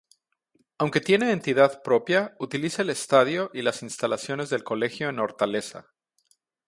Aunque 0.79 0.99
tiene 0.99 1.31
entidad 1.31 1.83
propia 1.83 2.35
utiliza 2.39 2.81
el 2.81 2.89
estadio 2.89 3.51
y 3.53 3.61
las 3.61 3.83
instalaciones 3.83 4.49
del 4.49 4.63
colegio 4.63 5.09
en 5.09 5.19
Hortaleza. 5.19 5.93